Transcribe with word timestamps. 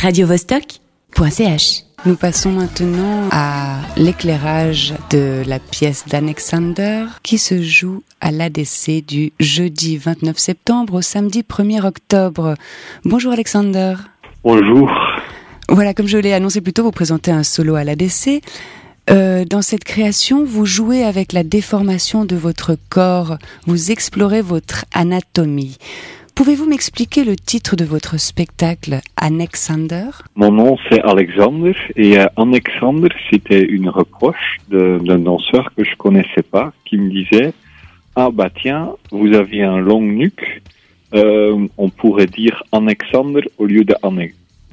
radiovostok.ch. 0.00 1.82
Nous 2.06 2.16
passons 2.16 2.52
maintenant 2.52 3.28
à 3.32 3.80
l'éclairage 3.98 4.94
de 5.10 5.42
la 5.46 5.58
pièce 5.58 6.06
d'Alexander 6.08 7.04
qui 7.22 7.36
se 7.36 7.60
joue 7.60 8.02
à 8.22 8.30
l'ADC 8.30 9.04
du 9.06 9.34
jeudi 9.38 9.98
29 9.98 10.38
septembre 10.38 10.94
au 10.94 11.02
samedi 11.02 11.42
1er 11.42 11.84
octobre. 11.84 12.54
Bonjour 13.04 13.32
Alexander. 13.32 13.96
Bonjour. 14.42 14.90
Voilà, 15.68 15.92
comme 15.92 16.08
je 16.08 16.16
l'ai 16.16 16.32
annoncé 16.32 16.62
plus 16.62 16.72
tôt, 16.72 16.84
vous 16.84 16.92
présentez 16.92 17.30
un 17.30 17.42
solo 17.42 17.74
à 17.74 17.84
l'ADC. 17.84 18.40
Euh, 19.10 19.44
dans 19.44 19.60
cette 19.60 19.84
création, 19.84 20.44
vous 20.44 20.64
jouez 20.64 21.04
avec 21.04 21.34
la 21.34 21.42
déformation 21.42 22.24
de 22.24 22.36
votre 22.36 22.78
corps, 22.88 23.36
vous 23.66 23.90
explorez 23.90 24.40
votre 24.40 24.86
anatomie. 24.94 25.76
Pouvez-vous 26.42 26.64
m'expliquer 26.64 27.22
le 27.22 27.36
titre 27.36 27.76
de 27.76 27.84
votre 27.84 28.18
spectacle, 28.18 29.00
Alexander? 29.14 30.06
Mon 30.36 30.50
nom 30.50 30.78
c'est 30.88 31.02
Alexander 31.02 31.74
et 31.96 32.18
euh, 32.18 32.24
Alexander 32.34 33.10
c'était 33.30 33.62
une 33.62 33.90
reproche 33.90 34.56
d'un 34.70 35.18
danseur 35.18 35.70
que 35.76 35.84
je 35.84 35.94
connaissais 35.96 36.42
pas 36.42 36.72
qui 36.86 36.96
me 36.96 37.10
disait 37.10 37.52
ah 38.16 38.30
bah 38.32 38.48
tiens 38.48 38.88
vous 39.10 39.34
aviez 39.34 39.64
un 39.64 39.80
long 39.80 40.00
nuque 40.00 40.62
euh, 41.12 41.68
on 41.76 41.90
pourrait 41.90 42.24
dire 42.24 42.62
Alexander 42.72 43.42
au 43.58 43.66
lieu 43.66 43.84
de 43.84 43.94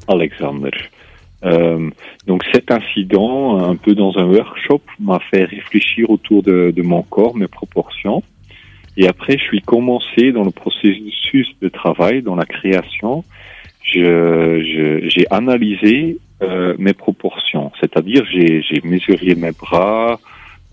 Alexander. 0.07 0.71
Euh, 1.43 1.89
donc 2.27 2.45
cet 2.53 2.71
incident, 2.71 3.59
un 3.59 3.75
peu 3.75 3.93
dans 3.93 4.17
un 4.17 4.25
workshop, 4.25 4.83
m'a 5.01 5.19
fait 5.19 5.43
réfléchir 5.43 6.09
autour 6.09 6.43
de, 6.43 6.71
de, 6.73 6.81
mon 6.81 7.01
corps, 7.01 7.35
mes 7.35 7.47
proportions. 7.47 8.23
Et 8.97 9.07
après, 9.07 9.37
je 9.37 9.43
suis 9.43 9.61
commencé 9.61 10.31
dans 10.31 10.43
le 10.43 10.51
processus 10.51 11.47
de 11.61 11.69
travail, 11.69 12.21
dans 12.21 12.35
la 12.35 12.45
création. 12.45 13.23
J'ai 13.83 15.25
analysé 15.29 16.17
euh, 16.41 16.75
mes 16.77 16.93
proportions, 16.93 17.71
c'est-à-dire 17.79 18.25
j'ai 18.29 18.81
mesuré 18.83 19.35
mes 19.35 19.51
bras 19.51 20.19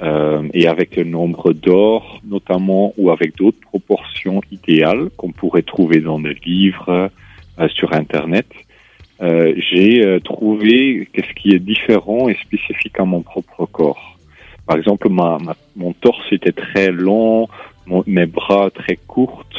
euh, 0.03 0.43
et 0.53 0.67
avec 0.67 0.97
le 0.97 1.05
nombre 1.05 1.53
d'or, 1.53 2.21
notamment, 2.25 2.93
ou 2.97 3.11
avec 3.11 3.37
d'autres 3.37 3.61
proportions 3.61 4.41
idéales 4.51 5.11
qu'on 5.17 5.31
pourrait 5.31 5.63
trouver 5.63 6.01
dans 6.01 6.19
des 6.19 6.35
livres, 6.45 7.11
euh, 7.61 7.69
sur 7.69 7.93
Internet. 7.93 8.47
Euh, 9.23 9.55
j'ai 9.57 10.05
euh, 10.05 10.19
trouvé 10.19 11.09
qu'est-ce 11.13 11.33
qui 11.35 11.53
est 11.53 11.61
différent 11.61 12.29
et 12.29 12.35
spécifique 12.35 12.99
à 12.99 13.05
mon 13.05 13.23
propre 13.23 13.65
corps. 13.67 14.14
Par 14.67 14.77
exemple, 14.77 15.09
mon 15.09 15.93
torse 15.95 16.33
était 16.33 16.53
très 16.53 16.91
long, 16.91 17.49
mes 18.07 18.27
bras 18.27 18.71
très 18.71 18.97
courtes, 18.97 19.57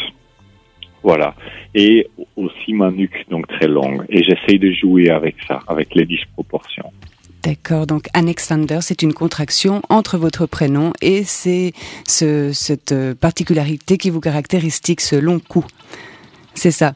voilà, 1.03 1.36
et 1.75 2.08
aussi 2.36 2.73
ma 2.73 2.89
nuque 2.89 3.25
donc 3.30 3.47
très 3.47 3.67
longue. 3.67 4.06
Et 4.09 4.23
j'essaye 4.23 4.58
de 4.58 4.72
jouer 4.72 5.09
avec 5.09 5.36
ça, 5.47 5.59
avec 5.67 5.94
les 5.94 6.06
disproportions. 6.06 6.92
D'accord, 7.44 7.86
donc 7.86 8.08
Alexander, 8.16 8.80
c'est 8.81 9.03
une 9.03 9.14
contraction 9.14 9.84
entre 9.89 10.17
votre 10.17 10.47
prénom 10.47 10.94
et 11.03 11.23
c'est 11.23 11.73
ce, 12.08 12.52
cette 12.53 12.92
euh, 12.92 13.14
particularité 13.14 14.00
qui 14.00 14.09
vous 14.09 14.19
caractérise, 14.19 14.81
ce 14.84 15.16
long 15.16 15.40
cou. 15.40 15.64
C'est 16.56 16.72
ça. 16.72 16.94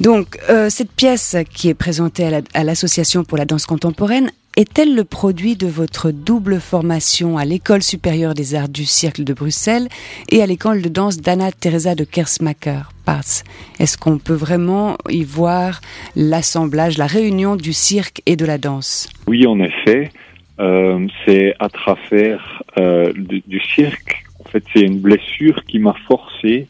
Donc, 0.00 0.38
euh, 0.50 0.68
cette 0.68 0.92
pièce 0.92 1.36
qui 1.54 1.70
est 1.70 1.74
présentée 1.74 2.42
à 2.52 2.64
l'Association 2.64 3.24
pour 3.24 3.38
la 3.38 3.46
danse 3.46 3.64
contemporaine, 3.64 4.30
est-elle 4.58 4.96
le 4.96 5.04
produit 5.04 5.54
de 5.54 5.68
votre 5.68 6.10
double 6.10 6.58
formation 6.58 7.38
à 7.38 7.44
l'École 7.44 7.84
supérieure 7.84 8.34
des 8.34 8.56
arts 8.56 8.68
du 8.68 8.84
cirque 8.84 9.20
de 9.20 9.32
Bruxelles 9.32 9.86
et 10.32 10.42
à 10.42 10.46
l'école 10.46 10.82
de 10.82 10.88
danse 10.88 11.18
d'Anna 11.18 11.52
Teresa 11.52 11.94
de 11.94 12.02
Kersmacher, 12.02 12.80
Parts 13.06 13.44
Est-ce 13.78 13.96
qu'on 13.96 14.18
peut 14.18 14.34
vraiment 14.34 14.96
y 15.08 15.22
voir 15.22 15.80
l'assemblage, 16.16 16.98
la 16.98 17.06
réunion 17.06 17.54
du 17.54 17.72
cirque 17.72 18.20
et 18.26 18.34
de 18.34 18.44
la 18.44 18.58
danse? 18.58 19.08
Oui, 19.28 19.46
en 19.46 19.60
effet. 19.60 20.10
Euh, 20.58 21.06
c'est 21.24 21.54
à 21.60 21.68
travers 21.68 22.60
euh, 22.78 23.12
du 23.14 23.60
cirque. 23.60 24.24
En 24.40 24.48
fait, 24.48 24.64
c'est 24.72 24.82
une 24.82 24.98
blessure 24.98 25.64
qui 25.66 25.78
m'a 25.78 25.94
forcé 26.08 26.66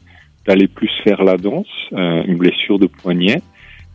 d'aller 0.46 0.68
plus 0.68 0.90
faire 1.04 1.24
la 1.24 1.38
danse, 1.38 1.88
euh, 1.94 2.22
une 2.26 2.36
blessure 2.36 2.78
de 2.78 2.86
poignet, 2.86 3.40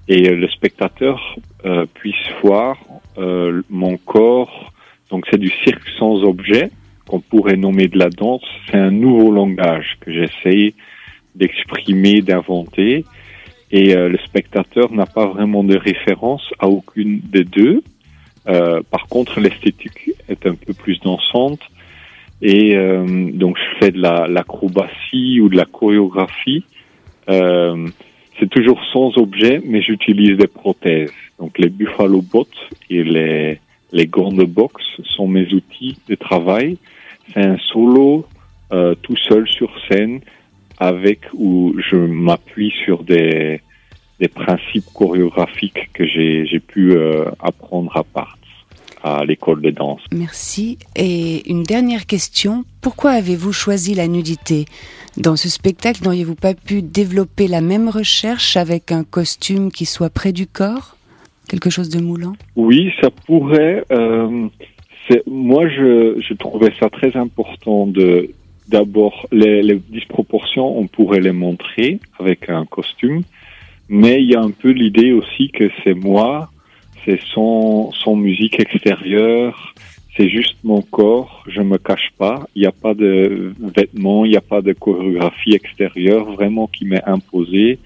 et 0.07 0.29
euh, 0.29 0.35
le 0.35 0.47
spectateur 0.49 1.35
euh, 1.65 1.85
puisse 1.93 2.15
voir 2.41 2.77
mon 3.69 3.97
corps. 3.97 4.73
Donc 5.11 5.27
c'est 5.29 5.37
du 5.37 5.51
cirque 5.63 5.87
sans 5.99 6.23
objet 6.23 6.71
qu'on 7.07 7.19
pourrait 7.19 7.57
nommer 7.57 7.87
de 7.87 7.99
la 7.99 8.09
danse. 8.09 8.43
C'est 8.65 8.77
un 8.77 8.89
nouveau 8.89 9.31
langage 9.31 9.97
que 10.01 10.11
j'essaye 10.11 10.73
d'exprimer, 11.35 12.21
d'inventer. 12.21 13.05
Et 13.69 13.93
le 13.93 14.17
spectateur 14.25 14.91
n'a 14.91 15.05
pas 15.05 15.27
vraiment 15.27 15.63
de 15.63 15.77
référence 15.77 16.51
à 16.57 16.67
aucune 16.67 17.19
des 17.19 17.43
deux. 17.43 17.83
par 18.45 19.07
contre, 19.09 19.39
l'esthétique 19.39 20.11
est 20.27 20.47
un 20.47 20.55
peu 20.55 20.73
plus 20.73 20.99
dansante 21.01 21.61
et 22.43 22.75
euh, 22.75 23.31
donc 23.31 23.57
je 23.57 23.79
fais 23.79 23.91
de 23.91 24.01
l'acrobatie 24.01 25.39
ou 25.39 25.47
de 25.47 25.55
la 25.55 25.65
chorégraphie. 25.65 26.65
Euh, 27.29 27.87
c'est 28.39 28.49
toujours 28.49 28.83
sans 28.91 29.17
objet, 29.17 29.61
mais 29.63 29.81
j'utilise 29.81 30.37
des 30.37 30.47
prothèses. 30.47 31.11
Donc 31.39 31.57
les 31.57 31.69
Buffalo 31.69 32.21
Bots 32.21 32.47
et 32.89 33.03
les, 33.03 33.59
les 33.91 34.07
gants 34.07 34.31
de 34.31 34.47
sont 35.15 35.27
mes 35.27 35.53
outils 35.53 35.97
de 36.09 36.15
travail. 36.15 36.77
C'est 37.33 37.45
un 37.45 37.57
solo 37.57 38.25
euh, 38.71 38.95
tout 39.01 39.17
seul 39.17 39.47
sur 39.47 39.71
scène 39.87 40.21
avec 40.79 41.21
où 41.33 41.75
je 41.77 41.95
m'appuie 41.95 42.73
sur 42.83 43.03
des, 43.03 43.61
des 44.19 44.27
principes 44.27 44.85
chorégraphiques 44.93 45.89
que 45.93 46.05
j'ai 46.05 46.59
pu 46.59 46.91
euh, 46.91 47.25
apprendre 47.39 47.95
à 47.95 48.03
part 48.03 48.37
à 49.03 49.25
l'école 49.25 49.61
de 49.61 49.69
danse. 49.69 50.01
Merci. 50.11 50.77
Et 50.95 51.49
une 51.49 51.63
dernière 51.63 52.05
question. 52.05 52.63
Pourquoi 52.81 53.11
avez-vous 53.11 53.51
choisi 53.51 53.93
la 53.93 54.07
nudité? 54.07 54.65
Dans 55.17 55.35
ce 55.35 55.49
spectacle, 55.49 56.03
n'auriez-vous 56.03 56.35
pas 56.35 56.53
pu 56.53 56.81
développer 56.81 57.47
la 57.47 57.61
même 57.61 57.89
recherche 57.89 58.57
avec 58.57 58.91
un 58.91 59.03
costume 59.03 59.71
qui 59.71 59.85
soit 59.85 60.09
près 60.09 60.31
du 60.31 60.47
corps? 60.47 60.95
Quelque 61.49 61.69
chose 61.69 61.89
de 61.89 61.99
moulant? 61.99 62.33
Oui, 62.55 62.91
ça 63.01 63.09
pourrait. 63.11 63.83
Euh, 63.91 64.47
moi, 65.27 65.67
je, 65.67 66.19
je, 66.19 66.33
trouvais 66.33 66.71
ça 66.79 66.89
très 66.89 67.15
important 67.17 67.85
de 67.85 68.31
d'abord 68.69 69.27
les, 69.31 69.61
les 69.61 69.75
disproportions, 69.89 70.77
on 70.79 70.87
pourrait 70.87 71.19
les 71.19 71.33
montrer 71.33 71.99
avec 72.17 72.49
un 72.49 72.65
costume, 72.65 73.23
mais 73.89 74.21
il 74.23 74.31
y 74.31 74.35
a 74.35 74.41
un 74.41 74.51
peu 74.51 74.69
l'idée 74.69 75.11
aussi 75.11 75.49
que 75.49 75.69
c'est 75.83 75.93
moi 75.93 76.49
c'est 77.05 77.19
son, 77.33 77.91
son 77.91 78.15
musique 78.15 78.59
extérieure, 78.59 79.73
c'est 80.15 80.29
juste 80.29 80.57
mon 80.63 80.81
corps, 80.81 81.43
je 81.47 81.61
me 81.61 81.77
cache 81.77 82.11
pas, 82.17 82.47
il 82.55 82.61
n'y 82.61 82.67
a 82.67 82.71
pas 82.71 82.93
de 82.93 83.53
vêtements, 83.59 84.25
il 84.25 84.31
n'y 84.31 84.37
a 84.37 84.41
pas 84.41 84.61
de 84.61 84.73
chorégraphie 84.73 85.53
extérieure 85.53 86.31
vraiment 86.31 86.67
qui 86.67 86.85
m'est 86.85 87.03
imposée, 87.05 87.79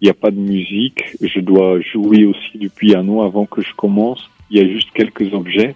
il 0.00 0.04
n'y 0.04 0.10
a 0.10 0.14
pas 0.14 0.30
de 0.30 0.38
musique, 0.38 1.04
je 1.20 1.40
dois 1.40 1.80
jouer 1.80 2.24
aussi 2.24 2.58
du 2.58 2.70
piano 2.70 3.22
avant 3.22 3.44
que 3.44 3.60
je 3.60 3.74
commence, 3.74 4.30
il 4.50 4.56
y 4.56 4.60
a 4.60 4.68
juste 4.68 4.90
quelques 4.94 5.34
objets, 5.34 5.74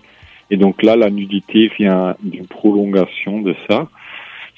et 0.51 0.57
donc 0.57 0.83
là 0.83 0.97
la 0.97 1.11
nudité 1.11 1.71
vient 1.79 2.17
d'une 2.23 2.47
prolongation 2.47 3.43
de 3.43 3.55
ça, 3.69 3.89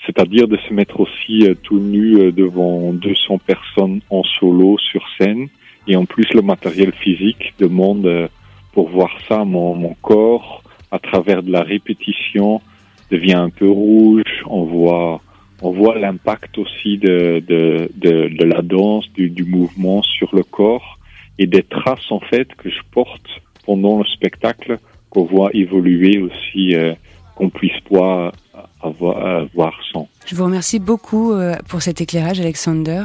c'est-à-dire 0.07 0.49
de 0.49 0.57
se 0.69 0.73
mettre 0.73 1.01
aussi 1.01 1.43
euh, 1.43 1.55
tout 1.55 1.79
nu 1.79 2.17
euh, 2.17 2.33
devant 2.33 2.93
200 2.93 3.39
personnes 3.39 4.01
en 4.09 4.23
solo 4.23 4.79
sur 4.79 5.05
scène, 5.19 5.49
et 5.91 5.97
en 5.97 6.05
plus, 6.05 6.29
le 6.35 6.43
matériel 6.43 6.93
physique 6.93 7.53
demande, 7.59 8.07
euh, 8.07 8.29
pour 8.73 8.89
voir 8.91 9.11
ça, 9.29 9.45
mon, 9.45 9.97
corps, 10.01 10.63
à 10.93 11.01
travers 11.01 11.43
de 11.43 11.51
la 11.51 11.63
répétition, 11.63 12.63
devient 13.11 13.41
un 13.49 13.51
peu 13.51 13.69
rouge. 13.69 14.45
On 14.47 14.63
voit, 14.63 15.21
on 15.63 15.73
voit 15.73 15.99
l'impact 15.99 16.59
aussi 16.59 16.97
de, 16.97 17.43
de, 17.45 17.91
de, 17.97 18.45
la 18.45 18.63
danse, 18.63 19.11
du, 19.15 19.45
mouvement 19.45 20.01
sur 20.05 20.33
le 20.33 20.45
corps 20.45 21.01
et 21.41 21.49
des 21.49 21.65
traces 21.65 22.13
en 22.13 22.21
fait 22.21 22.47
que 22.55 22.71
je 22.71 22.83
porte 22.93 23.29
pendant 23.67 23.99
le 23.99 24.05
spectacle 24.05 24.79
qu'on 25.09 25.25
voit 25.25 25.51
évoluer 25.55 26.21
aussi, 26.21 26.77
euh, 26.77 26.95
qu'on 27.35 27.51
puisse 27.51 27.81
voir, 27.91 28.33
avoir, 28.81 29.45
voir 29.57 29.75
sans. 29.93 30.09
Je 30.25 30.37
vous 30.37 30.45
remercie 30.45 30.79
beaucoup 30.79 31.33
euh, 31.33 31.57
pour 31.69 31.83
cet 31.83 32.01
éclairage, 32.01 32.39
Alexander. 32.39 33.03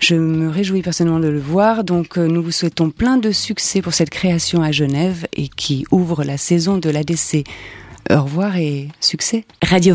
Je 0.00 0.14
me 0.14 0.48
réjouis 0.48 0.82
personnellement 0.82 1.20
de 1.20 1.28
le 1.28 1.40
voir, 1.40 1.82
donc 1.84 2.18
euh, 2.18 2.26
nous 2.26 2.42
vous 2.42 2.52
souhaitons 2.52 2.90
plein 2.90 3.16
de 3.16 3.32
succès 3.32 3.82
pour 3.82 3.94
cette 3.94 4.10
création 4.10 4.62
à 4.62 4.70
Genève 4.70 5.26
et 5.34 5.48
qui 5.48 5.84
ouvre 5.90 6.24
la 6.24 6.36
saison 6.36 6.78
de 6.78 6.88
l'ADC. 6.88 7.44
Au 8.10 8.22
revoir 8.22 8.56
et 8.56 8.88
succès. 9.00 9.44
Radio 9.62 9.94